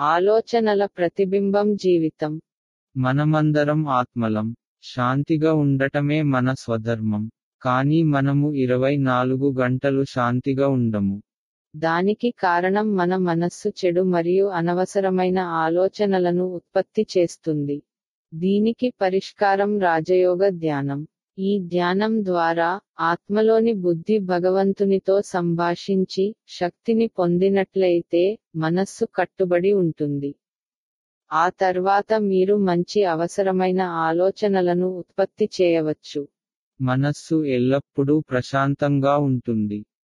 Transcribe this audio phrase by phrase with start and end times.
[0.00, 2.40] ఆలోచనల ప్రతిబింబం జీవితం.
[2.96, 4.54] మనమందరం ఆత్మలం.
[4.82, 7.30] శాంతిగా ఉండటమే మన స్వధర్మం.
[7.62, 11.22] కానీ మనము ఇరవై నాలుగు గంటలు శాంతిగా ఉండము.
[11.76, 17.82] దానికి కారణం మన మనస్సు చెడు మరియు అనవసరమైన ఆలోచనలను ఉత్పత్తి చేస్తుంది.
[18.34, 21.06] దీనికి పరిష్కారం రాజయోగ ధ్యానం.
[21.38, 30.30] ఈ ధ్యానం ద్వారా ఆత్మలోని బుద్ధి భగవంతునితో సంభాషించి శక్తిని పొందినట్లయితే మనస్సు కట్టుబడి ఉంటుంది.
[31.30, 36.28] ఆ తర్వాత మీరు మంచి అవసరమైన ఆలోచనలను ఉత్పత్తి చేయవచ్చు.
[36.80, 39.84] మనస్సు ఎల్లప్పుడూ ప్రశాంతంగా ఉంటుంది.